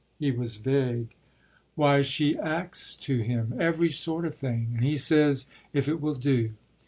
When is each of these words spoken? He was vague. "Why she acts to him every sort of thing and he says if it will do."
He 0.17 0.31
was 0.31 0.55
vague. 0.57 1.09
"Why 1.75 2.01
she 2.01 2.35
acts 2.35 2.95
to 2.95 3.19
him 3.19 3.53
every 3.59 3.91
sort 3.91 4.25
of 4.25 4.33
thing 4.33 4.71
and 4.77 4.83
he 4.83 4.97
says 4.97 5.45
if 5.73 5.87
it 5.87 6.01
will 6.01 6.15
do." 6.15 6.53